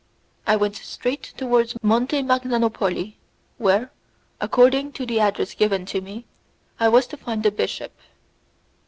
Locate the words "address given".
5.19-5.85